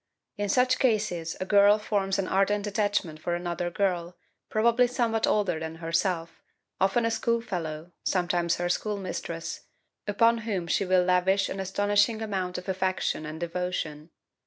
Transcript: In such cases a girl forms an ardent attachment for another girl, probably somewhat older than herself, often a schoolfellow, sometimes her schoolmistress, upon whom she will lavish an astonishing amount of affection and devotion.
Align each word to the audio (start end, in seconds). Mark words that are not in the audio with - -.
In 0.35 0.49
such 0.49 0.79
cases 0.79 1.37
a 1.39 1.45
girl 1.45 1.77
forms 1.77 2.17
an 2.17 2.27
ardent 2.27 2.65
attachment 2.65 3.21
for 3.21 3.35
another 3.35 3.69
girl, 3.69 4.17
probably 4.49 4.87
somewhat 4.87 5.27
older 5.27 5.59
than 5.59 5.75
herself, 5.75 6.41
often 6.79 7.05
a 7.05 7.11
schoolfellow, 7.11 7.91
sometimes 8.03 8.55
her 8.55 8.67
schoolmistress, 8.67 9.67
upon 10.07 10.39
whom 10.39 10.65
she 10.65 10.85
will 10.85 11.03
lavish 11.03 11.49
an 11.49 11.59
astonishing 11.59 12.19
amount 12.19 12.57
of 12.57 12.67
affection 12.67 13.27
and 13.27 13.39
devotion. 13.41 14.09